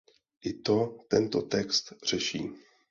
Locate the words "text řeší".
1.47-2.49